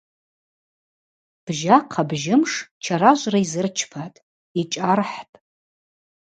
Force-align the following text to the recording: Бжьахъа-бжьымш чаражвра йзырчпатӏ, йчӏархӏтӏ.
Бжьахъа-бжьымш 1.45 2.51
чаражвра 2.83 3.39
йзырчпатӏ, 3.43 4.23
йчӏархӏтӏ. 4.59 5.35